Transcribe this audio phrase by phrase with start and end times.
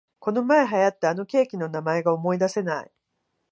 [0.17, 2.91] このまえ流行ったあのケーキの名前が思いだせない